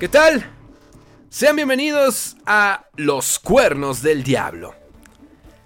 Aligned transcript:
¿Qué 0.00 0.08
tal? 0.08 0.42
Sean 1.28 1.56
bienvenidos 1.56 2.38
a 2.46 2.86
Los 2.96 3.38
Cuernos 3.38 4.00
del 4.00 4.22
Diablo. 4.22 4.74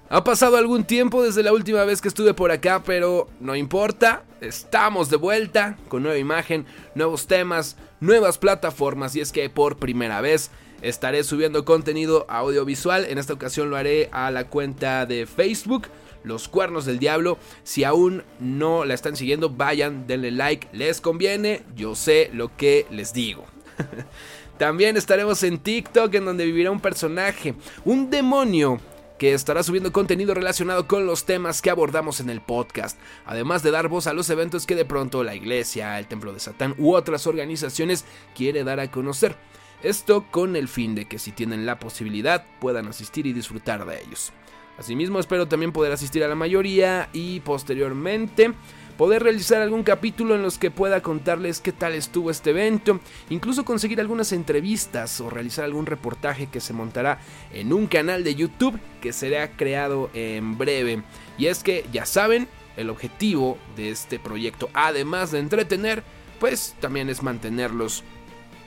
Ha 0.08 0.24
pasado 0.24 0.56
algún 0.56 0.82
tiempo 0.82 1.22
desde 1.22 1.44
la 1.44 1.52
última 1.52 1.84
vez 1.84 2.00
que 2.00 2.08
estuve 2.08 2.34
por 2.34 2.50
acá, 2.50 2.82
pero 2.84 3.28
no 3.38 3.54
importa, 3.54 4.24
estamos 4.40 5.08
de 5.08 5.18
vuelta 5.18 5.78
con 5.86 6.02
nueva 6.02 6.18
imagen, 6.18 6.66
nuevos 6.96 7.28
temas, 7.28 7.76
nuevas 8.00 8.36
plataformas 8.38 9.14
y 9.14 9.20
es 9.20 9.30
que 9.30 9.48
por 9.50 9.76
primera 9.76 10.20
vez 10.20 10.50
estaré 10.82 11.22
subiendo 11.22 11.64
contenido 11.64 12.26
audiovisual, 12.28 13.04
en 13.04 13.18
esta 13.18 13.34
ocasión 13.34 13.70
lo 13.70 13.76
haré 13.76 14.08
a 14.10 14.32
la 14.32 14.48
cuenta 14.48 15.06
de 15.06 15.26
Facebook. 15.26 15.86
Los 16.24 16.48
Cuernos 16.48 16.86
del 16.86 16.98
Diablo. 16.98 17.38
Si 17.64 17.84
aún 17.84 18.24
no 18.40 18.86
la 18.86 18.94
están 18.94 19.14
siguiendo, 19.14 19.50
vayan, 19.50 20.06
denle 20.08 20.32
like, 20.32 20.68
les 20.72 21.02
conviene, 21.02 21.62
yo 21.76 21.94
sé 21.94 22.30
lo 22.32 22.56
que 22.56 22.86
les 22.90 23.12
digo. 23.12 23.53
También 24.58 24.96
estaremos 24.96 25.42
en 25.42 25.58
TikTok 25.58 26.14
en 26.14 26.24
donde 26.24 26.46
vivirá 26.46 26.70
un 26.70 26.80
personaje, 26.80 27.54
un 27.84 28.10
demonio 28.10 28.80
que 29.18 29.32
estará 29.32 29.62
subiendo 29.62 29.92
contenido 29.92 30.34
relacionado 30.34 30.88
con 30.88 31.06
los 31.06 31.24
temas 31.24 31.62
que 31.62 31.70
abordamos 31.70 32.20
en 32.20 32.30
el 32.30 32.40
podcast, 32.40 32.98
además 33.24 33.62
de 33.62 33.70
dar 33.70 33.88
voz 33.88 34.06
a 34.06 34.12
los 34.12 34.28
eventos 34.30 34.66
que 34.66 34.74
de 34.74 34.84
pronto 34.84 35.22
la 35.22 35.34
iglesia, 35.34 35.98
el 35.98 36.06
templo 36.06 36.32
de 36.32 36.40
Satán 36.40 36.74
u 36.78 36.94
otras 36.94 37.26
organizaciones 37.26 38.04
quiere 38.34 38.64
dar 38.64 38.80
a 38.80 38.90
conocer. 38.90 39.36
Esto 39.82 40.26
con 40.30 40.56
el 40.56 40.68
fin 40.68 40.94
de 40.94 41.06
que 41.06 41.18
si 41.18 41.30
tienen 41.30 41.66
la 41.66 41.78
posibilidad 41.78 42.44
puedan 42.60 42.88
asistir 42.88 43.26
y 43.26 43.32
disfrutar 43.32 43.84
de 43.86 44.00
ellos. 44.02 44.32
Asimismo 44.78 45.20
espero 45.20 45.46
también 45.46 45.72
poder 45.72 45.92
asistir 45.92 46.24
a 46.24 46.28
la 46.28 46.34
mayoría 46.34 47.08
y 47.12 47.40
posteriormente 47.40 48.52
poder 48.96 49.22
realizar 49.22 49.60
algún 49.60 49.82
capítulo 49.82 50.34
en 50.34 50.42
los 50.42 50.58
que 50.58 50.70
pueda 50.70 51.02
contarles 51.02 51.60
qué 51.60 51.72
tal 51.72 51.94
estuvo 51.94 52.30
este 52.30 52.50
evento, 52.50 53.00
incluso 53.30 53.64
conseguir 53.64 54.00
algunas 54.00 54.32
entrevistas 54.32 55.20
o 55.20 55.30
realizar 55.30 55.64
algún 55.64 55.86
reportaje 55.86 56.46
que 56.46 56.60
se 56.60 56.72
montará 56.72 57.18
en 57.52 57.72
un 57.72 57.86
canal 57.86 58.24
de 58.24 58.34
YouTube 58.34 58.78
que 59.00 59.12
será 59.12 59.56
creado 59.56 60.10
en 60.14 60.56
breve. 60.58 61.02
Y 61.38 61.46
es 61.46 61.62
que 61.62 61.84
ya 61.92 62.06
saben, 62.06 62.48
el 62.76 62.90
objetivo 62.90 63.58
de 63.76 63.90
este 63.90 64.18
proyecto, 64.18 64.68
además 64.74 65.30
de 65.30 65.38
entretener, 65.38 66.02
pues 66.40 66.74
también 66.80 67.08
es 67.08 67.22
mantenerlos 67.22 68.04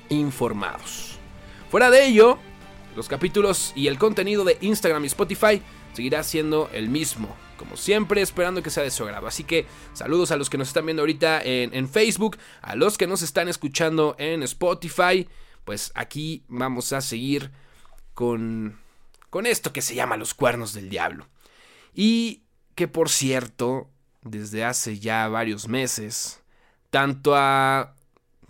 informados. 0.10 1.18
Fuera 1.70 1.90
de 1.90 2.06
ello, 2.06 2.38
los 2.96 3.08
capítulos 3.08 3.74
y 3.76 3.88
el 3.88 4.00
contenido 4.00 4.44
de 4.44 4.58
Instagram 4.62 5.04
y 5.04 5.08
Spotify 5.08 5.62
seguirá 5.94 6.24
siendo 6.24 6.70
el 6.74 6.90
mismo 6.90 7.36
como 7.58 7.76
siempre, 7.76 8.22
esperando 8.22 8.64
que 8.64 8.70
sea 8.70 8.84
de 8.84 8.92
su 8.92 9.04
agrado. 9.04 9.28
Así 9.28 9.44
que 9.44 9.66
saludos 9.94 10.32
a 10.32 10.38
los 10.38 10.50
que 10.50 10.58
nos 10.58 10.70
están 10.70 10.86
viendo 10.86 11.02
ahorita 11.02 11.42
en, 11.44 11.90
Facebook, 11.90 12.38
a 12.62 12.76
los 12.76 12.98
que 12.98 13.08
nos 13.08 13.22
están 13.22 13.50
escuchando 13.50 14.16
en 14.20 14.44
Spotify. 14.44 15.28
Pues 15.66 15.92
aquí 15.96 16.44
vamos 16.48 16.94
a 16.94 17.02
seguir 17.02 17.52
con, 18.14 18.80
con 19.30 19.46
esto 19.46 19.74
que 19.74 19.82
se 19.82 19.96
llama 19.96 20.16
los 20.16 20.34
cuernos 20.34 20.74
del 20.74 20.90
diablo. 20.90 21.28
Y 21.94 22.44
que 22.76 22.88
por 22.88 23.10
cierto, 23.10 23.90
desde 24.22 24.64
hace 24.64 25.00
ya 25.00 25.28
varios 25.28 25.68
meses, 25.68 26.42
tanto 26.90 27.36
a 27.36 27.96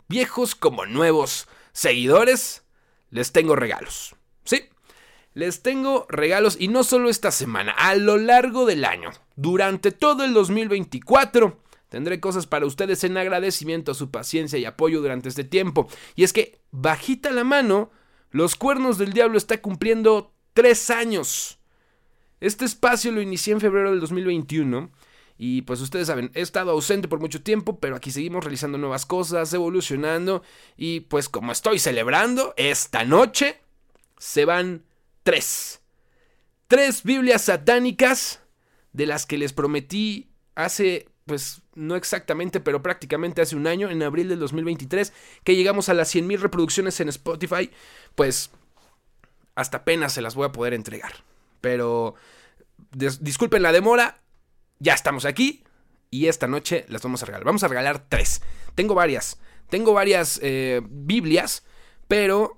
viejos 0.07 0.53
como 0.53 0.85
nuevos 0.85 1.47
seguidores, 1.71 2.63
les 3.09 3.31
tengo 3.31 3.55
regalos. 3.55 4.15
Sí, 4.43 4.69
les 5.37 5.61
tengo 5.61 6.07
regalos 6.09 6.57
y 6.59 6.67
no 6.67 6.83
solo 6.83 7.11
esta 7.11 7.29
semana, 7.29 7.71
a 7.71 7.93
lo 7.93 8.17
largo 8.17 8.65
del 8.65 8.83
año, 8.83 9.11
durante 9.35 9.91
todo 9.91 10.23
el 10.23 10.33
2024. 10.33 11.61
Tendré 11.89 12.19
cosas 12.19 12.47
para 12.47 12.65
ustedes 12.65 13.03
en 13.03 13.17
agradecimiento 13.17 13.91
a 13.91 13.95
su 13.95 14.09
paciencia 14.09 14.57
y 14.57 14.65
apoyo 14.65 14.99
durante 14.99 15.29
este 15.29 15.43
tiempo. 15.43 15.87
Y 16.15 16.23
es 16.23 16.33
que, 16.33 16.59
bajita 16.71 17.29
la 17.29 17.43
mano, 17.43 17.91
Los 18.31 18.55
Cuernos 18.55 18.97
del 18.97 19.13
Diablo 19.13 19.37
está 19.37 19.61
cumpliendo 19.61 20.33
tres 20.55 20.89
años. 20.89 21.59
Este 22.41 22.65
espacio 22.65 23.11
lo 23.11 23.21
inicié 23.21 23.53
en 23.53 23.61
febrero 23.61 23.91
del 23.91 23.99
2021. 23.99 24.89
Y 25.37 25.61
pues 25.61 25.81
ustedes 25.81 26.07
saben, 26.07 26.31
he 26.33 26.41
estado 26.41 26.71
ausente 26.71 27.07
por 27.07 27.19
mucho 27.19 27.43
tiempo, 27.43 27.79
pero 27.79 27.95
aquí 27.95 28.09
seguimos 28.09 28.43
realizando 28.43 28.79
nuevas 28.79 29.05
cosas, 29.05 29.53
evolucionando. 29.53 30.41
Y 30.77 31.01
pues 31.01 31.29
como 31.29 31.51
estoy 31.51 31.77
celebrando, 31.77 32.55
esta 32.57 33.05
noche 33.05 33.61
se 34.17 34.43
van 34.45 34.86
tres. 35.27 35.81
Tres 36.69 37.03
Biblias 37.03 37.41
satánicas 37.41 38.39
de 38.93 39.05
las 39.05 39.25
que 39.25 39.37
les 39.37 39.51
prometí 39.51 40.29
hace, 40.55 41.09
pues 41.25 41.63
no 41.75 41.97
exactamente, 41.97 42.61
pero 42.61 42.81
prácticamente 42.81 43.41
hace 43.41 43.57
un 43.57 43.67
año, 43.67 43.89
en 43.89 44.01
abril 44.03 44.29
del 44.29 44.39
2023, 44.39 45.11
que 45.43 45.57
llegamos 45.57 45.89
a 45.89 45.93
las 45.93 46.15
100.000 46.15 46.39
reproducciones 46.39 47.01
en 47.01 47.09
Spotify, 47.09 47.69
pues 48.15 48.51
hasta 49.53 49.79
apenas 49.79 50.13
se 50.13 50.21
las 50.21 50.33
voy 50.33 50.45
a 50.45 50.53
poder 50.53 50.73
entregar. 50.73 51.11
Pero 51.59 52.15
disculpen 53.19 53.63
la 53.63 53.73
demora, 53.73 54.21
ya 54.79 54.93
estamos 54.93 55.25
aquí 55.25 55.65
y 56.09 56.27
esta 56.27 56.47
noche 56.47 56.85
las 56.87 57.01
vamos 57.01 57.21
a 57.21 57.25
regalar. 57.25 57.43
Vamos 57.43 57.63
a 57.63 57.67
regalar 57.67 58.07
tres. 58.07 58.41
Tengo 58.75 58.95
varias, 58.95 59.41
tengo 59.69 59.91
varias 59.91 60.39
eh, 60.41 60.79
Biblias, 60.89 61.65
pero 62.07 62.57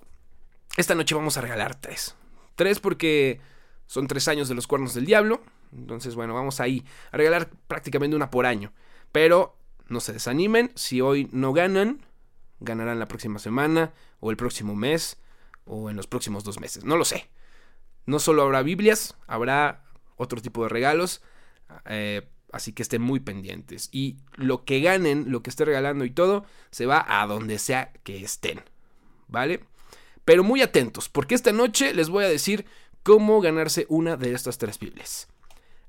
esta 0.77 0.93
noche 0.93 1.15
vamos 1.15 1.35
a 1.35 1.41
regalar 1.41 1.73
tres. 1.73 2.15
Tres 2.59 2.81
porque 2.81 3.39
son 3.87 4.07
tres 4.07 4.27
años 4.27 4.49
de 4.49 4.53
los 4.53 4.67
cuernos 4.67 4.93
del 4.93 5.05
diablo. 5.05 5.41
Entonces, 5.71 6.15
bueno, 6.15 6.33
vamos 6.33 6.59
ahí 6.59 6.83
a 7.13 7.15
regalar 7.15 7.49
prácticamente 7.69 8.17
una 8.17 8.29
por 8.29 8.45
año. 8.45 8.73
Pero 9.13 9.55
no 9.87 10.01
se 10.01 10.11
desanimen. 10.11 10.69
Si 10.75 10.99
hoy 10.99 11.29
no 11.31 11.53
ganan, 11.53 12.05
ganarán 12.59 12.99
la 12.99 13.07
próxima 13.07 13.39
semana 13.39 13.93
o 14.19 14.29
el 14.29 14.35
próximo 14.35 14.75
mes 14.75 15.21
o 15.63 15.89
en 15.89 15.95
los 15.95 16.07
próximos 16.07 16.43
dos 16.43 16.59
meses. 16.59 16.83
No 16.83 16.97
lo 16.97 17.05
sé. 17.05 17.29
No 18.05 18.19
solo 18.19 18.41
habrá 18.41 18.61
Biblias, 18.61 19.15
habrá 19.25 19.85
otro 20.17 20.41
tipo 20.41 20.63
de 20.63 20.67
regalos. 20.67 21.21
Eh, 21.85 22.27
así 22.51 22.73
que 22.73 22.81
estén 22.83 23.01
muy 23.01 23.21
pendientes. 23.21 23.87
Y 23.93 24.17
lo 24.35 24.65
que 24.65 24.81
ganen, 24.81 25.31
lo 25.31 25.43
que 25.43 25.49
esté 25.49 25.63
regalando 25.63 26.03
y 26.03 26.11
todo, 26.11 26.43
se 26.71 26.85
va 26.85 27.05
a 27.07 27.25
donde 27.25 27.57
sea 27.57 27.93
que 28.03 28.21
estén. 28.21 28.61
¿Vale? 29.29 29.63
Pero 30.29 30.43
muy 30.43 30.61
atentos, 30.61 31.09
porque 31.09 31.33
esta 31.33 31.51
noche 31.51 31.91
les 31.91 32.09
voy 32.09 32.23
a 32.23 32.29
decir 32.29 32.67
cómo 33.01 33.41
ganarse 33.41 33.87
una 33.89 34.15
de 34.15 34.35
estas 34.35 34.59
tres 34.59 34.77
Biblias. 34.77 35.27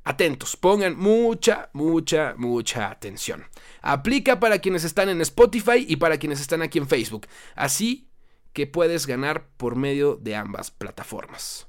Atentos, 0.02 0.56
pongan 0.56 0.96
mucha, 0.96 1.68
mucha, 1.74 2.32
mucha 2.38 2.90
atención. 2.90 3.44
Aplica 3.82 4.40
para 4.40 4.60
quienes 4.60 4.84
están 4.84 5.10
en 5.10 5.20
Spotify 5.20 5.84
y 5.86 5.96
para 5.96 6.16
quienes 6.16 6.40
están 6.40 6.62
aquí 6.62 6.78
en 6.78 6.88
Facebook. 6.88 7.26
Así 7.54 8.08
que 8.54 8.66
puedes 8.66 9.06
ganar 9.06 9.46
por 9.58 9.76
medio 9.76 10.16
de 10.16 10.36
ambas 10.36 10.70
plataformas. 10.70 11.66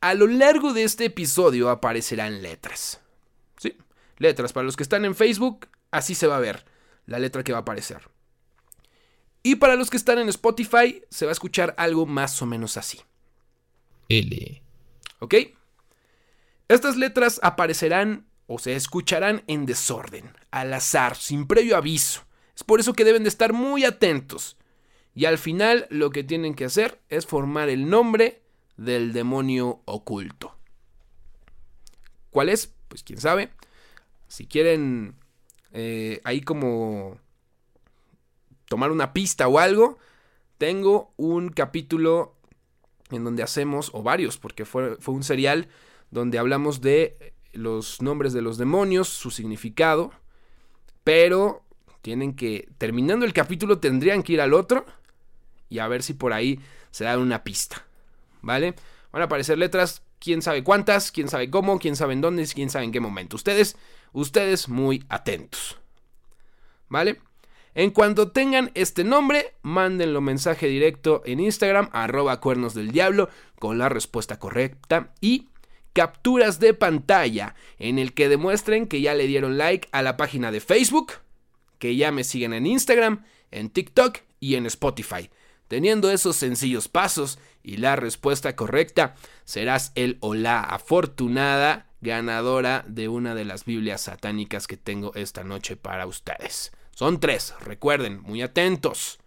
A 0.00 0.14
lo 0.14 0.28
largo 0.28 0.72
de 0.72 0.84
este 0.84 1.06
episodio 1.06 1.70
aparecerán 1.70 2.40
letras. 2.40 3.00
Sí, 3.56 3.76
letras. 4.18 4.52
Para 4.52 4.64
los 4.64 4.76
que 4.76 4.84
están 4.84 5.04
en 5.04 5.16
Facebook, 5.16 5.66
así 5.90 6.14
se 6.14 6.28
va 6.28 6.36
a 6.36 6.40
ver 6.40 6.64
la 7.06 7.18
letra 7.18 7.42
que 7.42 7.50
va 7.50 7.58
a 7.58 7.62
aparecer. 7.62 8.08
Y 9.48 9.54
para 9.54 9.76
los 9.76 9.88
que 9.88 9.96
están 9.96 10.18
en 10.18 10.28
Spotify, 10.28 11.02
se 11.08 11.24
va 11.24 11.30
a 11.30 11.32
escuchar 11.32 11.74
algo 11.78 12.04
más 12.04 12.42
o 12.42 12.44
menos 12.44 12.76
así. 12.76 13.00
L. 14.10 14.62
¿Ok? 15.20 15.34
Estas 16.68 16.98
letras 16.98 17.40
aparecerán 17.42 18.26
o 18.46 18.58
se 18.58 18.76
escucharán 18.76 19.44
en 19.46 19.64
desorden, 19.64 20.36
al 20.50 20.74
azar, 20.74 21.16
sin 21.16 21.46
previo 21.46 21.78
aviso. 21.78 22.26
Es 22.54 22.62
por 22.62 22.78
eso 22.78 22.92
que 22.92 23.04
deben 23.06 23.22
de 23.22 23.30
estar 23.30 23.54
muy 23.54 23.86
atentos. 23.86 24.58
Y 25.14 25.24
al 25.24 25.38
final 25.38 25.86
lo 25.88 26.10
que 26.10 26.24
tienen 26.24 26.54
que 26.54 26.66
hacer 26.66 27.00
es 27.08 27.24
formar 27.24 27.70
el 27.70 27.88
nombre 27.88 28.42
del 28.76 29.14
demonio 29.14 29.80
oculto. 29.86 30.58
¿Cuál 32.28 32.50
es? 32.50 32.74
Pues 32.88 33.02
quién 33.02 33.18
sabe. 33.18 33.48
Si 34.26 34.46
quieren 34.46 35.14
eh, 35.72 36.20
ahí 36.24 36.42
como 36.42 37.18
tomar 38.68 38.90
una 38.90 39.12
pista 39.12 39.48
o 39.48 39.58
algo, 39.58 39.98
tengo 40.58 41.12
un 41.16 41.50
capítulo 41.50 42.36
en 43.10 43.24
donde 43.24 43.42
hacemos, 43.42 43.90
o 43.94 44.02
varios, 44.02 44.38
porque 44.38 44.64
fue, 44.64 44.96
fue 44.96 45.14
un 45.14 45.22
serial 45.22 45.68
donde 46.10 46.38
hablamos 46.38 46.80
de 46.80 47.34
los 47.52 48.02
nombres 48.02 48.32
de 48.32 48.42
los 48.42 48.58
demonios, 48.58 49.08
su 49.08 49.30
significado, 49.30 50.12
pero 51.04 51.62
tienen 52.02 52.34
que, 52.34 52.68
terminando 52.78 53.24
el 53.24 53.32
capítulo, 53.32 53.78
tendrían 53.78 54.22
que 54.22 54.34
ir 54.34 54.40
al 54.40 54.54
otro 54.54 54.84
y 55.68 55.78
a 55.78 55.88
ver 55.88 56.02
si 56.02 56.14
por 56.14 56.32
ahí 56.32 56.60
se 56.90 57.04
da 57.04 57.18
una 57.18 57.44
pista, 57.44 57.86
¿vale? 58.42 58.74
Van 59.12 59.22
a 59.22 59.24
aparecer 59.26 59.58
letras, 59.58 60.02
quién 60.18 60.42
sabe 60.42 60.62
cuántas, 60.62 61.10
quién 61.10 61.28
sabe 61.28 61.50
cómo, 61.50 61.78
quién 61.78 61.96
sabe 61.96 62.12
en 62.12 62.20
dónde, 62.20 62.46
quién 62.46 62.70
sabe 62.70 62.84
en 62.84 62.92
qué 62.92 63.00
momento. 63.00 63.36
Ustedes, 63.36 63.76
ustedes 64.12 64.68
muy 64.68 65.04
atentos, 65.08 65.78
¿vale? 66.88 67.20
En 67.78 67.92
cuanto 67.92 68.32
tengan 68.32 68.72
este 68.74 69.04
nombre, 69.04 69.54
mándenlo 69.62 70.20
mensaje 70.20 70.66
directo 70.66 71.22
en 71.24 71.38
Instagram, 71.38 71.90
arroba 71.92 72.40
cuernos 72.40 72.74
del 72.74 72.90
diablo, 72.90 73.28
con 73.60 73.78
la 73.78 73.88
respuesta 73.88 74.40
correcta 74.40 75.14
y 75.20 75.46
capturas 75.92 76.58
de 76.58 76.74
pantalla 76.74 77.54
en 77.78 78.00
el 78.00 78.14
que 78.14 78.28
demuestren 78.28 78.88
que 78.88 79.00
ya 79.00 79.14
le 79.14 79.28
dieron 79.28 79.58
like 79.58 79.88
a 79.92 80.02
la 80.02 80.16
página 80.16 80.50
de 80.50 80.58
Facebook, 80.58 81.12
que 81.78 81.94
ya 81.94 82.10
me 82.10 82.24
siguen 82.24 82.52
en 82.52 82.66
Instagram, 82.66 83.24
en 83.52 83.70
TikTok 83.70 84.22
y 84.40 84.56
en 84.56 84.66
Spotify. 84.66 85.30
Teniendo 85.68 86.10
esos 86.10 86.34
sencillos 86.34 86.88
pasos 86.88 87.38
y 87.62 87.76
la 87.76 87.94
respuesta 87.94 88.56
correcta, 88.56 89.14
serás 89.44 89.92
el 89.94 90.18
o 90.18 90.34
la 90.34 90.62
afortunada 90.62 91.86
ganadora 92.00 92.84
de 92.88 93.06
una 93.06 93.36
de 93.36 93.44
las 93.44 93.64
Biblias 93.64 94.00
satánicas 94.00 94.66
que 94.66 94.76
tengo 94.76 95.14
esta 95.14 95.44
noche 95.44 95.76
para 95.76 96.06
ustedes. 96.08 96.72
Son 96.98 97.20
tres, 97.20 97.54
recuerden, 97.60 98.22
muy 98.22 98.42
atentos. 98.42 99.20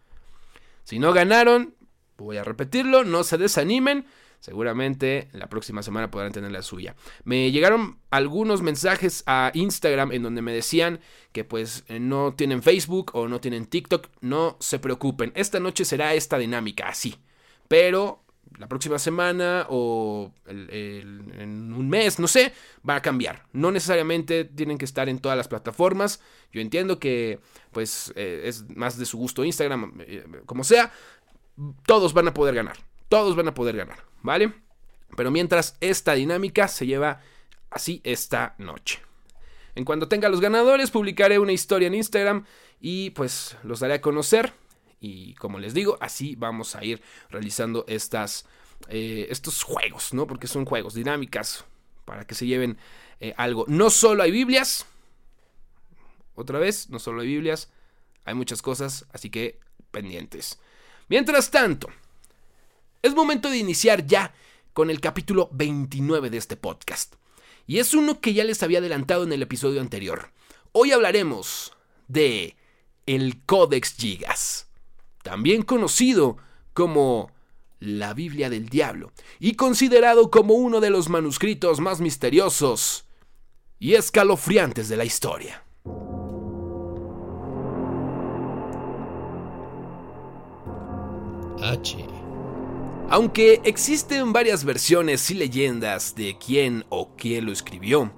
Si 0.83 0.99
no 0.99 1.13
ganaron, 1.13 1.73
voy 2.17 2.35
a 2.35 2.43
repetirlo, 2.43 3.05
no 3.05 3.23
se 3.23 3.37
desanimen. 3.37 4.07
Seguramente 4.41 5.29
la 5.31 5.47
próxima 5.47 5.81
semana 5.81 6.11
podrán 6.11 6.33
tener 6.33 6.51
la 6.51 6.63
suya. 6.63 6.97
Me 7.23 7.49
llegaron 7.49 7.97
algunos 8.09 8.61
mensajes 8.61 9.23
a 9.25 9.51
Instagram 9.53 10.11
en 10.11 10.23
donde 10.23 10.41
me 10.41 10.51
decían 10.51 10.99
que 11.31 11.45
pues 11.45 11.85
eh, 11.87 12.01
no 12.01 12.33
tienen 12.33 12.61
Facebook 12.61 13.11
o 13.13 13.29
no 13.29 13.39
tienen 13.39 13.65
TikTok. 13.65 14.09
No 14.19 14.57
se 14.59 14.77
preocupen. 14.77 15.31
Esta 15.33 15.61
noche 15.61 15.85
será 15.85 16.13
esta 16.13 16.37
dinámica 16.37 16.89
así. 16.89 17.15
Pero 17.69 18.21
la 18.57 18.67
próxima 18.67 18.99
semana 18.99 19.65
o 19.69 20.31
en 20.47 21.73
un 21.73 21.89
mes, 21.89 22.19
no 22.19 22.27
sé, 22.27 22.53
va 22.87 22.95
a 22.95 23.01
cambiar. 23.01 23.45
No 23.53 23.71
necesariamente 23.71 24.45
tienen 24.45 24.77
que 24.77 24.85
estar 24.85 25.09
en 25.09 25.19
todas 25.19 25.37
las 25.37 25.47
plataformas. 25.47 26.21
Yo 26.51 26.61
entiendo 26.61 26.99
que 26.99 27.39
pues 27.71 28.13
eh, 28.15 28.43
es 28.45 28.69
más 28.75 28.97
de 28.97 29.05
su 29.05 29.17
gusto 29.17 29.43
Instagram, 29.43 29.93
eh, 29.99 30.25
como 30.45 30.63
sea. 30.63 30.91
Todos 31.85 32.13
van 32.13 32.27
a 32.27 32.33
poder 32.33 32.55
ganar. 32.55 32.77
Todos 33.09 33.35
van 33.35 33.47
a 33.47 33.53
poder 33.53 33.75
ganar, 33.75 34.05
¿vale? 34.21 34.53
Pero 35.15 35.31
mientras 35.31 35.75
esta 35.81 36.13
dinámica 36.13 36.67
se 36.67 36.85
lleva 36.85 37.21
así 37.69 38.01
esta 38.03 38.55
noche. 38.57 38.99
En 39.75 39.85
cuanto 39.85 40.07
tenga 40.07 40.29
los 40.29 40.41
ganadores, 40.41 40.91
publicaré 40.91 41.39
una 41.39 41.53
historia 41.53 41.87
en 41.87 41.95
Instagram 41.95 42.45
y 42.79 43.11
pues 43.11 43.57
los 43.63 43.79
daré 43.79 43.95
a 43.95 44.01
conocer. 44.01 44.53
Y 45.01 45.33
como 45.33 45.59
les 45.59 45.73
digo, 45.73 45.97
así 45.99 46.35
vamos 46.35 46.75
a 46.75 46.85
ir 46.85 47.01
realizando 47.29 47.83
estas, 47.87 48.45
eh, 48.87 49.27
estos 49.31 49.63
juegos, 49.63 50.13
¿no? 50.13 50.27
Porque 50.27 50.47
son 50.47 50.63
juegos, 50.63 50.93
dinámicas, 50.93 51.65
para 52.05 52.25
que 52.25 52.35
se 52.35 52.45
lleven 52.45 52.77
eh, 53.19 53.33
algo. 53.35 53.65
No 53.67 53.89
solo 53.89 54.21
hay 54.21 54.29
Biblias, 54.31 54.85
otra 56.35 56.59
vez, 56.59 56.89
no 56.91 56.99
solo 56.99 57.21
hay 57.21 57.27
Biblias, 57.27 57.71
hay 58.25 58.35
muchas 58.35 58.61
cosas, 58.61 59.05
así 59.11 59.31
que 59.31 59.59
pendientes. 59.89 60.59
Mientras 61.09 61.49
tanto, 61.49 61.89
es 63.01 63.15
momento 63.15 63.49
de 63.49 63.57
iniciar 63.57 64.05
ya 64.05 64.33
con 64.73 64.91
el 64.91 65.01
capítulo 65.01 65.49
29 65.51 66.29
de 66.29 66.37
este 66.37 66.55
podcast. 66.57 67.15
Y 67.65 67.79
es 67.79 67.95
uno 67.95 68.21
que 68.21 68.33
ya 68.33 68.43
les 68.43 68.61
había 68.61 68.79
adelantado 68.79 69.23
en 69.23 69.33
el 69.33 69.41
episodio 69.41 69.81
anterior. 69.81 70.31
Hoy 70.71 70.91
hablaremos 70.91 71.73
de 72.07 72.55
el 73.05 73.41
Codex 73.45 73.95
Gigas, 73.95 74.67
también 75.23 75.63
conocido 75.63 76.37
como 76.73 77.31
la 77.79 78.13
Biblia 78.13 78.49
del 78.49 78.69
Diablo 78.69 79.11
y 79.39 79.55
considerado 79.55 80.29
como 80.29 80.53
uno 80.53 80.79
de 80.79 80.89
los 80.89 81.09
manuscritos 81.09 81.79
más 81.79 81.99
misteriosos 81.99 83.05
y 83.79 83.95
escalofriantes 83.95 84.87
de 84.87 84.97
la 84.97 85.05
historia. 85.05 85.63
H. 91.63 92.05
Aunque 93.09 93.61
existen 93.65 94.31
varias 94.31 94.63
versiones 94.63 95.29
y 95.31 95.33
leyendas 95.33 96.15
de 96.15 96.37
quién 96.37 96.85
o 96.89 97.15
quién 97.15 97.45
lo 97.45 97.51
escribió, 97.51 98.13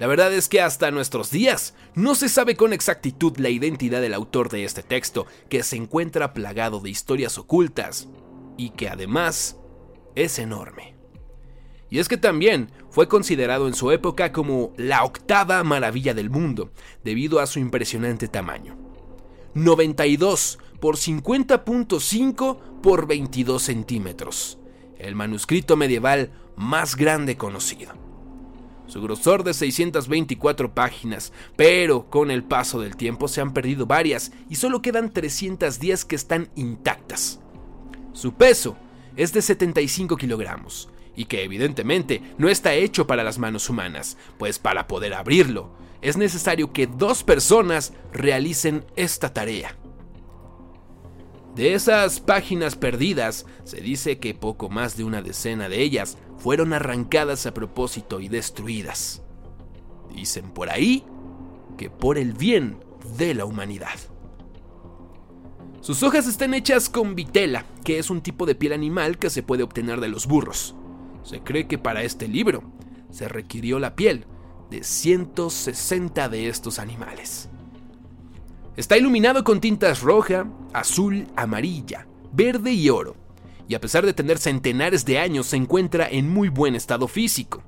la 0.00 0.06
verdad 0.06 0.32
es 0.32 0.48
que 0.48 0.62
hasta 0.62 0.90
nuestros 0.90 1.30
días 1.30 1.74
no 1.94 2.14
se 2.14 2.30
sabe 2.30 2.56
con 2.56 2.72
exactitud 2.72 3.36
la 3.36 3.50
identidad 3.50 4.00
del 4.00 4.14
autor 4.14 4.48
de 4.48 4.64
este 4.64 4.82
texto, 4.82 5.26
que 5.50 5.62
se 5.62 5.76
encuentra 5.76 6.32
plagado 6.32 6.80
de 6.80 6.88
historias 6.88 7.36
ocultas 7.36 8.08
y 8.56 8.70
que 8.70 8.88
además 8.88 9.58
es 10.14 10.38
enorme. 10.38 10.96
Y 11.90 11.98
es 11.98 12.08
que 12.08 12.16
también 12.16 12.72
fue 12.88 13.08
considerado 13.08 13.68
en 13.68 13.74
su 13.74 13.90
época 13.90 14.32
como 14.32 14.72
la 14.78 15.04
octava 15.04 15.62
maravilla 15.64 16.14
del 16.14 16.30
mundo, 16.30 16.70
debido 17.04 17.38
a 17.38 17.46
su 17.46 17.58
impresionante 17.58 18.26
tamaño. 18.26 18.78
92 19.52 20.58
por 20.80 20.96
50.5 20.96 22.80
por 22.80 23.06
22 23.06 23.62
centímetros, 23.62 24.58
el 24.98 25.14
manuscrito 25.14 25.76
medieval 25.76 26.32
más 26.56 26.96
grande 26.96 27.36
conocido. 27.36 28.09
Su 28.90 29.00
grosor 29.00 29.44
de 29.44 29.54
624 29.54 30.74
páginas, 30.74 31.32
pero 31.54 32.10
con 32.10 32.32
el 32.32 32.42
paso 32.42 32.80
del 32.80 32.96
tiempo 32.96 33.28
se 33.28 33.40
han 33.40 33.52
perdido 33.52 33.86
varias 33.86 34.32
y 34.48 34.56
solo 34.56 34.82
quedan 34.82 35.12
310 35.12 36.04
que 36.04 36.16
están 36.16 36.50
intactas. 36.56 37.38
Su 38.12 38.34
peso 38.34 38.76
es 39.14 39.32
de 39.32 39.42
75 39.42 40.16
kilogramos 40.16 40.88
y 41.14 41.26
que 41.26 41.44
evidentemente 41.44 42.20
no 42.36 42.48
está 42.48 42.74
hecho 42.74 43.06
para 43.06 43.22
las 43.22 43.38
manos 43.38 43.70
humanas, 43.70 44.16
pues 44.38 44.58
para 44.58 44.88
poder 44.88 45.14
abrirlo 45.14 45.70
es 46.02 46.16
necesario 46.16 46.72
que 46.72 46.88
dos 46.88 47.22
personas 47.22 47.92
realicen 48.12 48.84
esta 48.96 49.32
tarea. 49.32 49.76
De 51.54 51.74
esas 51.74 52.18
páginas 52.18 52.74
perdidas, 52.74 53.46
se 53.62 53.80
dice 53.80 54.18
que 54.18 54.34
poco 54.34 54.68
más 54.68 54.96
de 54.96 55.04
una 55.04 55.22
decena 55.22 55.68
de 55.68 55.80
ellas 55.80 56.18
fueron 56.40 56.72
arrancadas 56.72 57.46
a 57.46 57.54
propósito 57.54 58.20
y 58.20 58.28
destruidas. 58.28 59.22
Dicen 60.14 60.50
por 60.50 60.70
ahí 60.70 61.04
que 61.76 61.90
por 61.90 62.18
el 62.18 62.32
bien 62.32 62.78
de 63.16 63.34
la 63.34 63.44
humanidad. 63.44 63.98
Sus 65.80 66.02
hojas 66.02 66.26
están 66.26 66.52
hechas 66.52 66.90
con 66.90 67.14
vitela, 67.14 67.64
que 67.84 67.98
es 67.98 68.10
un 68.10 68.20
tipo 68.20 68.44
de 68.44 68.54
piel 68.54 68.72
animal 68.72 69.18
que 69.18 69.30
se 69.30 69.42
puede 69.42 69.62
obtener 69.62 70.00
de 70.00 70.08
los 70.08 70.26
burros. 70.26 70.74
Se 71.22 71.40
cree 71.40 71.66
que 71.66 71.78
para 71.78 72.02
este 72.02 72.28
libro 72.28 72.62
se 73.10 73.28
requirió 73.28 73.78
la 73.78 73.94
piel 73.94 74.26
de 74.70 74.84
160 74.84 76.28
de 76.28 76.48
estos 76.48 76.78
animales. 76.78 77.48
Está 78.76 78.96
iluminado 78.96 79.44
con 79.44 79.60
tintas 79.60 80.00
roja, 80.00 80.46
azul, 80.72 81.26
amarilla, 81.36 82.06
verde 82.32 82.72
y 82.72 82.88
oro, 82.88 83.16
y 83.70 83.76
a 83.76 83.80
pesar 83.80 84.04
de 84.04 84.12
tener 84.12 84.38
centenares 84.38 85.04
de 85.04 85.20
años 85.20 85.46
se 85.46 85.56
encuentra 85.56 86.08
en 86.10 86.28
muy 86.28 86.48
buen 86.48 86.74
estado 86.74 87.06
físico. 87.06 87.62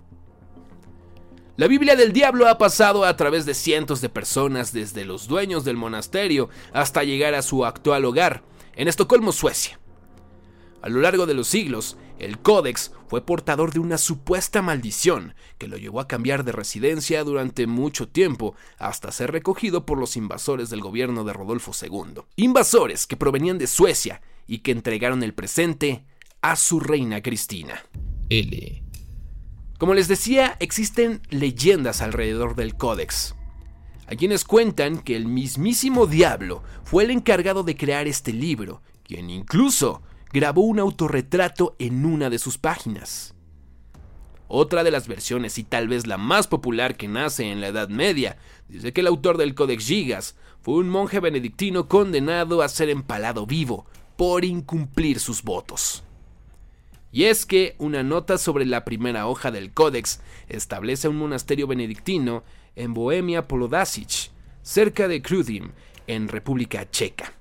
La 1.56 1.68
Biblia 1.68 1.94
del 1.94 2.12
Diablo 2.12 2.48
ha 2.48 2.58
pasado 2.58 3.04
a 3.04 3.16
través 3.16 3.46
de 3.46 3.54
cientos 3.54 4.00
de 4.00 4.08
personas 4.08 4.72
desde 4.72 5.04
los 5.04 5.28
dueños 5.28 5.64
del 5.64 5.76
monasterio 5.76 6.48
hasta 6.72 7.04
llegar 7.04 7.34
a 7.34 7.42
su 7.42 7.64
actual 7.64 8.04
hogar, 8.04 8.42
en 8.74 8.88
Estocolmo, 8.88 9.30
Suecia. 9.30 9.78
A 10.80 10.88
lo 10.88 11.00
largo 11.00 11.24
de 11.24 11.34
los 11.34 11.46
siglos, 11.46 11.96
el 12.18 12.40
Códex 12.40 12.90
fue 13.06 13.24
portador 13.24 13.72
de 13.72 13.78
una 13.78 13.96
supuesta 13.96 14.60
maldición 14.60 15.36
que 15.58 15.68
lo 15.68 15.76
llevó 15.76 16.00
a 16.00 16.08
cambiar 16.08 16.42
de 16.42 16.50
residencia 16.50 17.22
durante 17.22 17.68
mucho 17.68 18.08
tiempo 18.08 18.56
hasta 18.76 19.12
ser 19.12 19.30
recogido 19.30 19.86
por 19.86 19.98
los 19.98 20.16
invasores 20.16 20.68
del 20.68 20.80
gobierno 20.80 21.22
de 21.22 21.32
Rodolfo 21.32 21.70
II. 21.80 22.22
Invasores 22.34 23.06
que 23.06 23.16
provenían 23.16 23.58
de 23.58 23.68
Suecia 23.68 24.20
y 24.46 24.58
que 24.58 24.72
entregaron 24.72 25.22
el 25.22 25.34
presente 25.34 26.04
a 26.40 26.56
su 26.56 26.80
reina 26.80 27.22
Cristina. 27.22 27.82
L. 28.28 28.82
Como 29.78 29.94
les 29.94 30.08
decía, 30.08 30.56
existen 30.60 31.20
leyendas 31.30 32.02
alrededor 32.02 32.54
del 32.54 32.76
Códex. 32.76 33.34
Hay 34.06 34.16
quienes 34.16 34.44
cuentan 34.44 34.98
que 34.98 35.16
el 35.16 35.26
mismísimo 35.26 36.06
diablo 36.06 36.62
fue 36.84 37.04
el 37.04 37.10
encargado 37.10 37.62
de 37.62 37.76
crear 37.76 38.06
este 38.06 38.32
libro, 38.32 38.82
quien 39.02 39.30
incluso 39.30 40.02
grabó 40.32 40.62
un 40.62 40.78
autorretrato 40.78 41.76
en 41.78 42.04
una 42.04 42.30
de 42.30 42.38
sus 42.38 42.58
páginas. 42.58 43.34
Otra 44.48 44.84
de 44.84 44.90
las 44.90 45.08
versiones, 45.08 45.56
y 45.58 45.64
tal 45.64 45.88
vez 45.88 46.06
la 46.06 46.18
más 46.18 46.46
popular 46.46 46.96
que 46.96 47.08
nace 47.08 47.50
en 47.50 47.60
la 47.60 47.68
Edad 47.68 47.88
Media, 47.88 48.36
dice 48.68 48.92
que 48.92 49.00
el 49.00 49.06
autor 49.06 49.38
del 49.38 49.54
Codex 49.54 49.86
Gigas 49.86 50.36
fue 50.60 50.74
un 50.74 50.90
monje 50.90 51.20
benedictino 51.20 51.88
condenado 51.88 52.62
a 52.62 52.68
ser 52.68 52.90
empalado 52.90 53.46
vivo 53.46 53.86
por 54.22 54.44
incumplir 54.44 55.18
sus 55.18 55.42
votos. 55.42 56.04
Y 57.10 57.24
es 57.24 57.44
que 57.44 57.74
una 57.78 58.04
nota 58.04 58.38
sobre 58.38 58.64
la 58.64 58.84
primera 58.84 59.26
hoja 59.26 59.50
del 59.50 59.72
Codex 59.72 60.20
establece 60.48 61.08
un 61.08 61.16
monasterio 61.16 61.66
benedictino 61.66 62.44
en 62.76 62.94
Bohemia 62.94 63.48
Polodasic, 63.48 64.30
cerca 64.62 65.08
de 65.08 65.22
Krudim, 65.22 65.72
en 66.06 66.28
República 66.28 66.88
Checa 66.88 67.32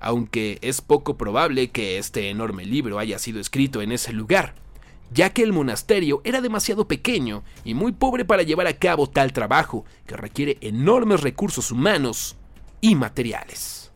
aunque 0.00 0.58
es 0.62 0.80
poco 0.80 1.18
probable 1.18 1.68
que 1.70 1.98
este 1.98 2.30
enorme 2.30 2.64
libro 2.64 2.98
haya 2.98 3.18
sido 3.18 3.38
escrito 3.38 3.82
en 3.82 3.92
ese 3.92 4.14
lugar, 4.14 4.54
ya 5.12 5.34
que 5.34 5.42
el 5.42 5.52
monasterio 5.52 6.22
era 6.24 6.40
demasiado 6.40 6.88
pequeño 6.88 7.42
y 7.62 7.74
muy 7.74 7.92
pobre 7.92 8.24
para 8.24 8.42
llevar 8.42 8.68
a 8.68 8.78
cabo 8.78 9.06
tal 9.06 9.34
trabajo 9.34 9.84
que 10.06 10.16
requiere 10.16 10.56
enormes 10.62 11.20
recursos 11.20 11.70
humanos 11.70 12.36
y 12.80 12.94
materiales. 12.94 13.93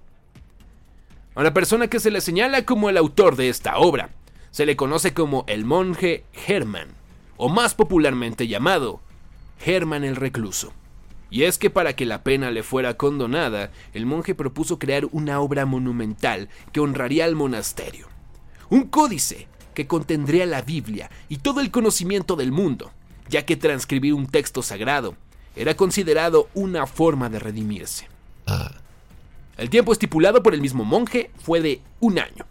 A 1.39 1.45
la 1.45 1.55
persona 1.55 1.87
que 1.87 2.01
se 2.01 2.11
le 2.11 2.21
señala 2.21 2.65
como 2.65 2.91
el 2.91 2.97
autor 2.97 3.37
de 3.37 3.49
esta 3.49 3.79
obra 3.79 4.11
se 4.51 4.67
le 4.67 4.75
conoce 4.75 5.15
como 5.15 5.45
el 5.47 5.65
monje 5.65 6.25
Hermann, 6.49 6.89
o 7.37 7.49
más 7.49 7.77
popularmente 7.77 8.49
llamado 8.49 8.99
Hermann 9.65 10.03
el 10.03 10.17
Recluso. 10.17 10.73
Y 11.31 11.45
es 11.45 11.57
que 11.57 11.71
para 11.71 11.95
que 11.95 12.07
la 12.07 12.25
pena 12.25 12.51
le 12.51 12.65
fuera 12.65 12.97
condonada, 12.97 13.71
el 13.95 14.05
monje 14.05 14.35
propuso 14.35 14.81
crear 14.81 15.07
una 15.13 15.39
obra 15.39 15.65
monumental 15.65 16.49
que 16.73 16.81
honraría 16.81 17.25
al 17.25 17.37
monasterio. 17.37 18.09
Un 18.69 18.89
códice 18.89 19.47
que 19.75 19.87
contendría 19.87 20.45
la 20.45 20.63
Biblia 20.63 21.09
y 21.29 21.37
todo 21.37 21.61
el 21.61 21.71
conocimiento 21.71 22.35
del 22.35 22.51
mundo, 22.51 22.91
ya 23.29 23.47
que 23.47 23.55
transcribir 23.55 24.13
un 24.13 24.27
texto 24.27 24.61
sagrado 24.61 25.15
era 25.55 25.77
considerado 25.77 26.49
una 26.55 26.89
forma 26.89 27.29
de 27.29 27.39
redimirse. 27.39 28.09
El 29.59 29.71
tiempo 29.71 29.93
estipulado 29.93 30.41
por 30.41 30.55
el 30.55 30.61
mismo 30.61 30.85
monje 30.85 31.33
fue 31.43 31.61
de 31.61 31.81
un 31.99 32.21
año. 32.21 32.47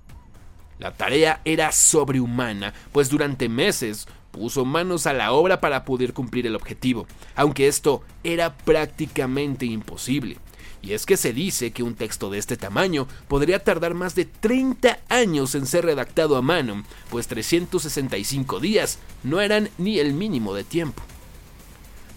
La 0.78 0.94
tarea 0.94 1.40
era 1.46 1.72
sobrehumana, 1.72 2.74
pues 2.92 3.10
durante 3.10 3.48
meses 3.48 4.08
puso 4.32 4.66
manos 4.66 5.08
a 5.08 5.14
la 5.14 5.32
obra 5.32 5.62
para 5.62 5.86
poder 5.86 6.14
cumplir 6.14 6.46
el 6.46 6.56
objetivo, 6.56 7.08
aunque 7.34 7.70
esto 7.70 8.04
era 8.26 8.58
prácticamente 8.58 9.66
imposible. 9.66 10.38
Y 10.82 10.92
es 10.92 11.06
que 11.06 11.16
se 11.16 11.32
dice 11.32 11.72
que 11.72 11.82
un 11.82 11.96
texto 11.96 12.30
de 12.30 12.40
este 12.40 12.58
tamaño 12.58 13.08
podría 13.30 13.64
tardar 13.64 13.94
más 13.94 14.14
de 14.14 14.26
30 14.26 15.00
años 15.08 15.56
en 15.56 15.66
ser 15.66 15.86
redactado 15.86 16.36
a 16.36 16.42
mano, 16.42 16.84
pues 17.10 17.28
365 17.28 18.60
días 18.60 19.00
no 19.24 19.40
eran 19.40 19.70
ni 19.78 20.00
el 20.00 20.14
mínimo 20.14 20.54
de 20.54 20.66
tiempo. 20.66 21.02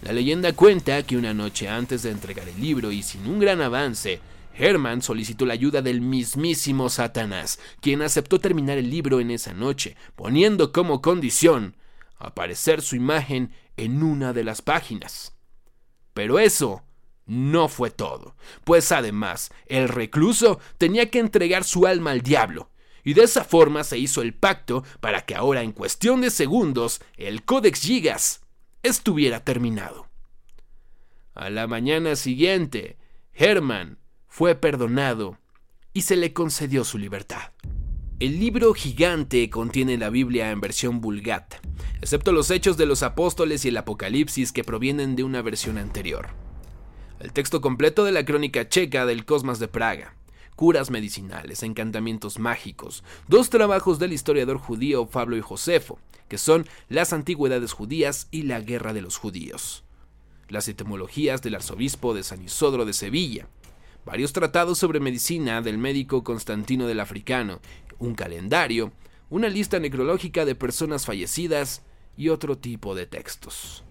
La 0.02 0.12
leyenda 0.12 0.52
cuenta 0.52 1.02
que 1.04 1.16
una 1.16 1.32
noche 1.32 1.68
antes 1.68 2.02
de 2.02 2.10
entregar 2.10 2.48
el 2.48 2.60
libro 2.60 2.90
y 2.90 3.02
sin 3.02 3.26
un 3.26 3.38
gran 3.38 3.60
avance, 3.60 4.20
Herman 4.60 5.00
solicitó 5.00 5.46
la 5.46 5.54
ayuda 5.54 5.80
del 5.80 6.02
mismísimo 6.02 6.90
Satanás, 6.90 7.58
quien 7.80 8.02
aceptó 8.02 8.38
terminar 8.38 8.76
el 8.76 8.90
libro 8.90 9.18
en 9.18 9.30
esa 9.30 9.54
noche, 9.54 9.96
poniendo 10.14 10.70
como 10.70 11.00
condición 11.00 11.76
aparecer 12.18 12.82
su 12.82 12.94
imagen 12.94 13.52
en 13.78 14.02
una 14.02 14.34
de 14.34 14.44
las 14.44 14.60
páginas. 14.60 15.34
Pero 16.12 16.38
eso 16.38 16.82
no 17.24 17.68
fue 17.68 17.90
todo, 17.90 18.36
pues 18.64 18.92
además 18.92 19.50
el 19.66 19.88
recluso 19.88 20.60
tenía 20.76 21.10
que 21.10 21.20
entregar 21.20 21.64
su 21.64 21.86
alma 21.86 22.10
al 22.10 22.20
diablo, 22.20 22.70
y 23.02 23.14
de 23.14 23.22
esa 23.22 23.44
forma 23.44 23.82
se 23.82 23.98
hizo 23.98 24.20
el 24.20 24.34
pacto 24.34 24.84
para 25.00 25.24
que 25.24 25.34
ahora 25.34 25.62
en 25.62 25.72
cuestión 25.72 26.20
de 26.20 26.30
segundos 26.30 27.00
el 27.16 27.44
Codex 27.44 27.80
Gigas 27.80 28.42
estuviera 28.82 29.42
terminado. 29.42 30.08
A 31.34 31.48
la 31.48 31.66
mañana 31.66 32.16
siguiente, 32.16 32.98
Herman 33.32 33.98
fue 34.30 34.54
perdonado 34.54 35.36
y 35.92 36.02
se 36.02 36.14
le 36.14 36.32
concedió 36.32 36.84
su 36.84 36.98
libertad. 36.98 37.50
El 38.20 38.38
libro 38.38 38.72
gigante 38.74 39.50
contiene 39.50 39.98
la 39.98 40.08
Biblia 40.08 40.52
en 40.52 40.60
versión 40.60 41.00
vulgata, 41.00 41.60
excepto 42.00 42.30
los 42.30 42.50
hechos 42.52 42.76
de 42.76 42.86
los 42.86 43.02
apóstoles 43.02 43.64
y 43.64 43.68
el 43.68 43.76
Apocalipsis 43.76 44.52
que 44.52 44.62
provienen 44.62 45.16
de 45.16 45.24
una 45.24 45.42
versión 45.42 45.78
anterior. 45.78 46.28
El 47.18 47.32
texto 47.32 47.60
completo 47.60 48.04
de 48.04 48.12
la 48.12 48.24
crónica 48.24 48.68
checa 48.68 49.04
del 49.04 49.24
Cosmas 49.24 49.58
de 49.58 49.66
Praga, 49.66 50.14
curas 50.54 50.90
medicinales, 50.90 51.64
encantamientos 51.64 52.38
mágicos, 52.38 53.02
dos 53.26 53.50
trabajos 53.50 53.98
del 53.98 54.12
historiador 54.12 54.58
judío 54.58 55.06
Pablo 55.06 55.36
y 55.36 55.40
Josefo, 55.40 55.98
que 56.28 56.38
son 56.38 56.68
las 56.88 57.12
antigüedades 57.12 57.72
judías 57.72 58.28
y 58.30 58.42
la 58.42 58.60
guerra 58.60 58.92
de 58.92 59.02
los 59.02 59.16
judíos, 59.16 59.82
las 60.48 60.68
etimologías 60.68 61.42
del 61.42 61.56
arzobispo 61.56 62.14
de 62.14 62.22
San 62.22 62.44
Isodro 62.44 62.84
de 62.84 62.92
Sevilla, 62.92 63.48
varios 64.04 64.32
tratados 64.32 64.78
sobre 64.78 65.00
medicina 65.00 65.62
del 65.62 65.78
médico 65.78 66.24
Constantino 66.24 66.86
del 66.86 67.00
Africano, 67.00 67.60
un 67.98 68.14
calendario, 68.14 68.92
una 69.28 69.48
lista 69.48 69.78
necrológica 69.78 70.44
de 70.44 70.54
personas 70.54 71.06
fallecidas 71.06 71.82
y 72.16 72.28
otro 72.28 72.58
tipo 72.58 72.94
de 72.94 73.06
textos. 73.06 73.84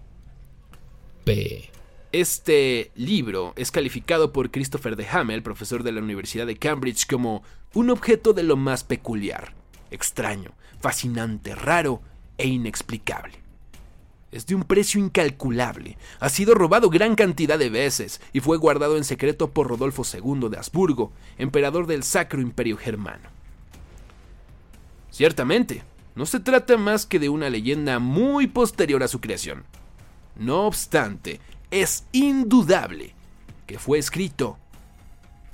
P. 1.24 1.70
Este 2.12 2.90
libro 2.96 3.52
es 3.56 3.70
calificado 3.70 4.32
por 4.32 4.50
Christopher 4.50 4.96
de 4.96 5.06
Hamel, 5.08 5.42
profesor 5.42 5.82
de 5.84 5.92
la 5.92 6.00
Universidad 6.00 6.46
de 6.46 6.56
Cambridge, 6.56 7.06
como 7.06 7.44
un 7.72 7.90
objeto 7.90 8.32
de 8.32 8.42
lo 8.42 8.56
más 8.56 8.82
peculiar, 8.82 9.54
extraño, 9.90 10.52
fascinante, 10.80 11.54
raro 11.54 12.02
e 12.36 12.48
inexplicable. 12.48 13.39
Es 14.32 14.46
de 14.46 14.54
un 14.54 14.62
precio 14.62 15.00
incalculable, 15.00 15.98
ha 16.20 16.28
sido 16.28 16.54
robado 16.54 16.88
gran 16.88 17.16
cantidad 17.16 17.58
de 17.58 17.68
veces 17.68 18.20
y 18.32 18.40
fue 18.40 18.58
guardado 18.58 18.96
en 18.96 19.02
secreto 19.02 19.50
por 19.50 19.66
Rodolfo 19.66 20.04
II 20.04 20.48
de 20.48 20.56
Habsburgo, 20.56 21.12
emperador 21.36 21.86
del 21.86 22.04
Sacro 22.04 22.40
Imperio 22.40 22.76
Germano. 22.76 23.28
Ciertamente, 25.10 25.82
no 26.14 26.26
se 26.26 26.38
trata 26.38 26.76
más 26.76 27.06
que 27.06 27.18
de 27.18 27.28
una 27.28 27.50
leyenda 27.50 27.98
muy 27.98 28.46
posterior 28.46 29.02
a 29.02 29.08
su 29.08 29.20
creación. 29.20 29.64
No 30.36 30.66
obstante, 30.66 31.40
es 31.72 32.04
indudable 32.12 33.14
que 33.66 33.78
fue 33.78 33.98
escrito 33.98 34.58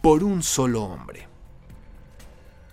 por 0.03 0.23
un 0.23 0.43
solo 0.43 0.83
hombre. 0.85 1.29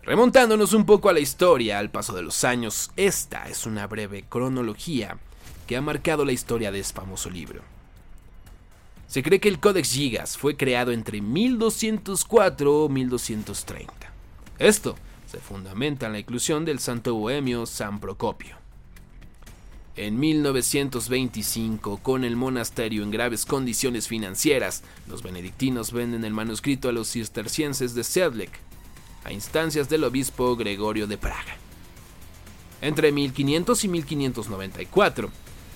Remontándonos 0.03 0.74
un 0.74 0.86
poco 0.86 1.07
a 1.07 1.13
la 1.13 1.22
historia 1.22 1.79
al 1.79 1.89
paso 1.89 2.13
de 2.13 2.24
los 2.24 2.43
años, 2.43 2.91
esta 2.98 3.48
es 3.48 3.65
una 3.65 3.88
breve 3.88 4.25
cronología 4.27 5.17
que 5.67 5.77
ha 5.77 5.82
marcado 5.82 6.25
la 6.25 6.32
historia 6.32 6.72
de 6.72 6.79
este 6.79 6.93
famoso 6.93 7.29
libro. 7.29 7.62
Se 9.08 9.22
cree 9.22 9.39
que 9.39 9.50
el 9.50 9.60
Codex 9.60 9.91
Gigas 9.91 10.38
fue 10.38 10.58
creado 10.58 10.91
entre 10.91 11.22
1204 11.22 12.86
y 12.86 12.89
1230. 12.89 13.93
Esto 14.58 14.96
se 15.32 15.38
fundamenta 15.39 16.08
en 16.08 16.13
la 16.13 16.20
inclusión 16.20 16.65
del 16.65 16.79
santo 16.79 17.15
bohemio 17.15 17.65
San 17.65 18.00
Procopio. 18.00 18.55
En 19.96 20.20
1925, 20.20 21.98
con 21.98 22.24
el 22.24 22.36
monasterio 22.36 23.03
en 23.03 23.12
graves 23.12 23.46
condiciones 23.46 24.08
financieras, 24.08 24.82
los 25.08 25.22
benedictinos 25.22 25.91
venden 25.91 26.25
el 26.25 26.34
manuscrito 26.34 26.89
a 26.89 26.91
los 26.91 27.12
cistercienses 27.12 27.93
de 27.93 28.03
Sedlec, 28.03 28.50
a 29.24 29.32
instancias 29.32 29.89
del 29.89 30.03
obispo 30.03 30.55
Gregorio 30.55 31.05
de 31.05 31.20
Praga. 31.20 31.58
Entre 32.82 33.12
1500 33.12 33.84
y 33.84 33.88
1594, 33.88 35.32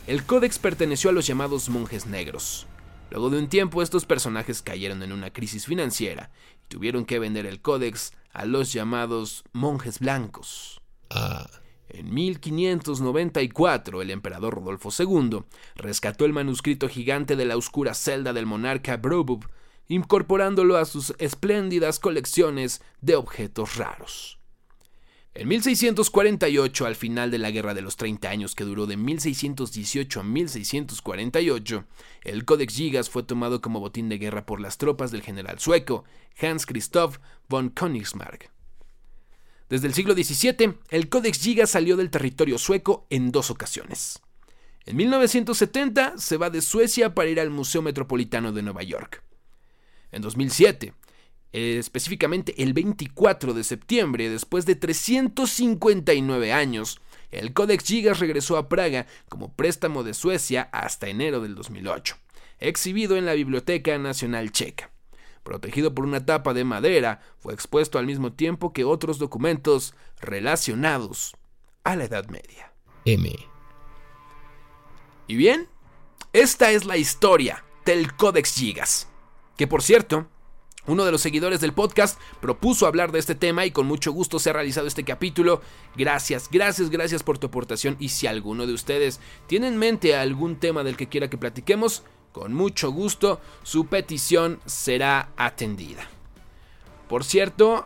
el 0.07 0.23
códex 0.23 0.57
perteneció 0.57 1.09
a 1.09 1.13
los 1.13 1.27
llamados 1.27 1.67
monjes 1.67 2.05
negros. 2.05 2.65
Luego 3.11 3.29
de 3.29 3.39
un 3.39 3.49
tiempo 3.49 3.81
estos 3.81 4.05
personajes 4.05 4.61
cayeron 4.61 5.03
en 5.03 5.11
una 5.11 5.31
crisis 5.31 5.65
financiera 5.65 6.31
y 6.63 6.67
tuvieron 6.67 7.05
que 7.05 7.19
vender 7.19 7.45
el 7.45 7.61
códex 7.61 8.13
a 8.31 8.45
los 8.45 8.71
llamados 8.71 9.43
monjes 9.51 9.99
blancos. 9.99 10.81
Ah. 11.09 11.49
En 11.89 12.13
1594, 12.13 14.01
el 14.01 14.11
emperador 14.11 14.55
Rodolfo 14.55 14.89
II 14.97 15.43
rescató 15.75 16.25
el 16.25 16.33
manuscrito 16.33 16.87
gigante 16.87 17.35
de 17.35 17.45
la 17.45 17.57
oscura 17.57 17.93
celda 17.93 18.33
del 18.33 18.45
monarca 18.45 18.97
Brobub, 18.97 19.45
incorporándolo 19.89 20.77
a 20.77 20.85
sus 20.85 21.15
espléndidas 21.17 21.99
colecciones 21.99 22.81
de 23.01 23.15
objetos 23.15 23.75
raros. 23.75 24.36
En 25.39 25.49
1648, 25.49 26.87
al 26.87 26.95
final 26.95 27.29
de 27.29 27.37
la 27.37 27.51
Guerra 27.51 27.75
de 27.75 27.83
los 27.83 27.95
30 27.95 28.27
años 28.27 28.55
que 28.55 28.63
duró 28.63 28.87
de 28.87 28.97
1618 28.97 30.21
a 30.21 30.23
1648, 30.23 31.85
el 32.23 32.43
Codex 32.43 32.73
Gigas 32.73 33.11
fue 33.11 33.21
tomado 33.21 33.61
como 33.61 33.79
botín 33.79 34.09
de 34.09 34.17
guerra 34.17 34.47
por 34.47 34.59
las 34.59 34.79
tropas 34.79 35.11
del 35.11 35.21
general 35.21 35.59
sueco 35.59 36.05
Hans 36.41 36.65
Christoph 36.65 37.19
von 37.47 37.69
Königsmark. 37.69 38.49
Desde 39.69 39.85
el 39.85 39.93
siglo 39.93 40.15
XVII, 40.15 40.73
el 40.89 41.07
Codex 41.07 41.39
Gigas 41.39 41.69
salió 41.69 41.97
del 41.97 42.09
territorio 42.09 42.57
sueco 42.57 43.05
en 43.11 43.31
dos 43.31 43.51
ocasiones. 43.51 44.19
En 44.87 44.95
1970 44.95 46.17
se 46.17 46.37
va 46.37 46.49
de 46.49 46.63
Suecia 46.63 47.13
para 47.13 47.29
ir 47.29 47.39
al 47.39 47.51
Museo 47.51 47.83
Metropolitano 47.83 48.53
de 48.53 48.63
Nueva 48.63 48.81
York. 48.81 49.21
En 50.11 50.23
2007, 50.23 50.95
específicamente 51.51 52.61
el 52.61 52.73
24 52.73 53.53
de 53.53 53.63
septiembre, 53.63 54.29
después 54.29 54.65
de 54.65 54.75
359 54.75 56.53
años, 56.53 57.01
el 57.31 57.53
Codex 57.53 57.83
Gigas 57.85 58.19
regresó 58.19 58.57
a 58.57 58.69
Praga 58.69 59.07
como 59.29 59.53
préstamo 59.53 60.03
de 60.03 60.13
Suecia 60.13 60.69
hasta 60.71 61.07
enero 61.07 61.41
del 61.41 61.55
2008, 61.55 62.15
exhibido 62.59 63.17
en 63.17 63.25
la 63.25 63.33
Biblioteca 63.33 63.97
Nacional 63.97 64.51
Checa. 64.51 64.91
Protegido 65.43 65.93
por 65.93 66.05
una 66.05 66.25
tapa 66.25 66.53
de 66.53 66.65
madera, 66.65 67.21
fue 67.39 67.53
expuesto 67.53 67.99
al 67.99 68.05
mismo 68.05 68.33
tiempo 68.33 68.73
que 68.73 68.83
otros 68.83 69.17
documentos 69.17 69.95
relacionados 70.19 71.35
a 71.83 71.95
la 71.95 72.05
Edad 72.05 72.27
Media. 72.27 72.73
M. 73.05 73.33
Y 75.27 75.35
bien, 75.35 75.69
esta 76.33 76.71
es 76.71 76.85
la 76.85 76.97
historia 76.97 77.63
del 77.85 78.13
Codex 78.13 78.55
Gigas, 78.55 79.07
que 79.55 79.67
por 79.67 79.81
cierto, 79.81 80.27
uno 80.87 81.05
de 81.05 81.11
los 81.11 81.21
seguidores 81.21 81.61
del 81.61 81.73
podcast 81.73 82.19
propuso 82.41 82.87
hablar 82.87 83.11
de 83.11 83.19
este 83.19 83.35
tema 83.35 83.65
y 83.65 83.71
con 83.71 83.85
mucho 83.85 84.11
gusto 84.11 84.39
se 84.39 84.49
ha 84.49 84.53
realizado 84.53 84.87
este 84.87 85.03
capítulo. 85.03 85.61
Gracias, 85.95 86.49
gracias, 86.51 86.89
gracias 86.89 87.23
por 87.23 87.37
tu 87.37 87.47
aportación 87.47 87.97
y 87.99 88.09
si 88.09 88.25
alguno 88.25 88.65
de 88.65 88.73
ustedes 88.73 89.19
tiene 89.47 89.67
en 89.67 89.77
mente 89.77 90.15
algún 90.15 90.55
tema 90.55 90.83
del 90.83 90.97
que 90.97 91.07
quiera 91.07 91.29
que 91.29 91.37
platiquemos, 91.37 92.03
con 92.31 92.53
mucho 92.53 92.91
gusto 92.91 93.41
su 93.63 93.87
petición 93.87 94.59
será 94.65 95.29
atendida. 95.37 96.07
Por 97.07 97.23
cierto, 97.23 97.85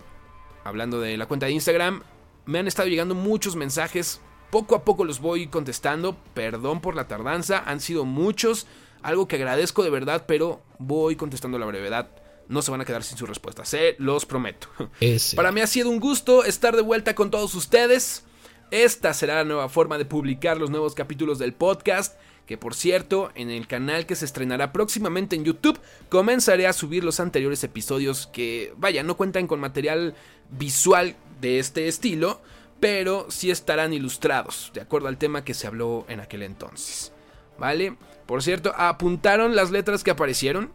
hablando 0.63 0.99
de 0.99 1.17
la 1.17 1.25
cuenta 1.25 1.45
de 1.47 1.53
Instagram, 1.53 2.03
me 2.45 2.59
han 2.59 2.67
estado 2.67 2.89
llegando 2.89 3.15
muchos 3.15 3.55
mensajes. 3.55 4.21
Poco 4.49 4.75
a 4.75 4.83
poco 4.83 5.05
los 5.05 5.21
voy 5.21 5.47
contestando. 5.47 6.17
Perdón 6.33 6.81
por 6.81 6.95
la 6.95 7.07
tardanza, 7.07 7.63
han 7.65 7.79
sido 7.79 8.05
muchos. 8.05 8.67
algo 9.03 9.27
que 9.27 9.37
agradezco 9.37 9.83
de 9.83 9.89
verdad, 9.89 10.25
pero 10.27 10.61
voy 10.77 11.15
contestando 11.15 11.57
la 11.57 11.65
brevedad. 11.65 12.20
No 12.47 12.61
se 12.61 12.71
van 12.71 12.81
a 12.81 12.85
quedar 12.85 13.03
sin 13.03 13.17
su 13.17 13.25
respuesta, 13.25 13.65
se 13.65 13.95
los 13.97 14.25
prometo. 14.25 14.67
Ese. 14.99 15.35
Para 15.35 15.51
mí 15.51 15.61
ha 15.61 15.67
sido 15.67 15.89
un 15.89 15.99
gusto 15.99 16.43
estar 16.43 16.75
de 16.75 16.81
vuelta 16.81 17.15
con 17.15 17.31
todos 17.31 17.55
ustedes. 17.55 18.23
Esta 18.71 19.13
será 19.13 19.35
la 19.35 19.43
nueva 19.43 19.69
forma 19.69 19.97
de 19.97 20.05
publicar 20.05 20.57
los 20.57 20.69
nuevos 20.69 20.95
capítulos 20.95 21.39
del 21.39 21.53
podcast. 21.53 22.17
Que 22.45 22.57
por 22.57 22.73
cierto, 22.73 23.31
en 23.35 23.49
el 23.49 23.67
canal 23.67 24.05
que 24.05 24.15
se 24.15 24.25
estrenará 24.25 24.73
próximamente 24.73 25.35
en 25.35 25.45
YouTube, 25.45 25.79
comenzaré 26.09 26.67
a 26.67 26.73
subir 26.73 27.03
los 27.03 27.19
anteriores 27.19 27.63
episodios 27.63 28.27
que, 28.27 28.73
vaya, 28.77 29.03
no 29.03 29.15
cuentan 29.15 29.47
con 29.47 29.59
material 29.59 30.15
visual 30.49 31.15
de 31.39 31.59
este 31.59 31.87
estilo, 31.87 32.41
pero 32.81 33.27
sí 33.29 33.51
estarán 33.51 33.93
ilustrados, 33.93 34.71
de 34.73 34.81
acuerdo 34.81 35.07
al 35.07 35.17
tema 35.17 35.45
que 35.45 35.53
se 35.53 35.67
habló 35.67 36.05
en 36.09 36.19
aquel 36.19 36.43
entonces. 36.43 37.13
¿Vale? 37.57 37.95
Por 38.25 38.41
cierto, 38.43 38.73
¿apuntaron 38.75 39.55
las 39.55 39.71
letras 39.71 40.03
que 40.03 40.11
aparecieron? 40.11 40.73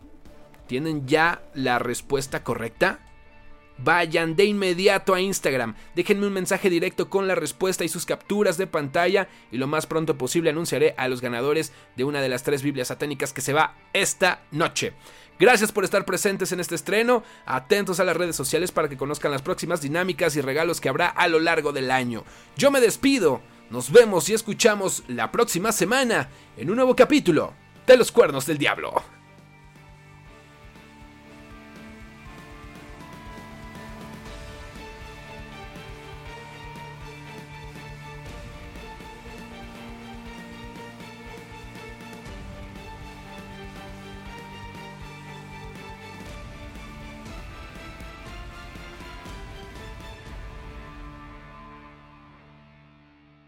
¿Tienen 0.66 1.06
ya 1.06 1.42
la 1.54 1.78
respuesta 1.78 2.42
correcta? 2.42 3.00
Vayan 3.78 4.37
de 4.37 4.46
inmediato 4.46 5.14
a 5.14 5.20
Instagram, 5.20 5.75
déjenme 5.94 6.26
un 6.26 6.32
mensaje 6.32 6.70
directo 6.70 7.11
con 7.11 7.28
la 7.28 7.35
respuesta 7.35 7.85
y 7.85 7.90
sus 7.90 8.06
capturas 8.06 8.56
de 8.56 8.66
pantalla 8.66 9.28
y 9.52 9.58
lo 9.58 9.66
más 9.66 9.87
pronto 9.87 10.16
posible 10.16 10.49
anunciaré 10.49 10.94
a 10.96 11.08
los 11.08 11.20
ganadores 11.20 11.73
de 11.94 12.04
una 12.04 12.23
de 12.23 12.30
las 12.30 12.42
tres 12.42 12.62
Biblias 12.62 12.88
satánicas 12.88 13.35
que 13.35 13.42
se 13.42 13.52
va 13.52 13.75
esta 13.92 14.40
noche. 14.50 14.94
Gracias 15.38 15.73
por 15.73 15.85
estar 15.85 16.06
presentes 16.06 16.52
en 16.52 16.61
este 16.61 16.75
estreno, 16.75 17.23
atentos 17.44 18.00
a 18.00 18.04
las 18.04 18.16
redes 18.16 18.35
sociales 18.35 18.73
para 18.73 18.88
que 18.88 18.96
conozcan 18.96 19.30
las 19.30 19.42
próximas 19.42 19.82
dinámicas 19.82 20.35
y 20.37 20.40
regalos 20.40 20.80
que 20.80 20.88
habrá 20.88 21.08
a 21.08 21.28
lo 21.28 21.38
largo 21.38 21.75
del 21.75 21.90
año. 21.90 22.25
Yo 22.56 22.70
me 22.70 22.80
despido, 22.80 23.42
nos 23.68 23.92
vemos 23.92 24.30
y 24.30 24.35
escuchamos 24.35 25.04
la 25.08 25.30
próxima 25.30 25.73
semana 25.73 26.30
en 26.56 26.70
un 26.70 26.76
nuevo 26.76 26.96
capítulo 26.96 27.52
de 27.87 27.99
Los 27.99 28.11
Cuernos 28.11 28.46
del 28.46 28.56
Diablo. 28.56 29.15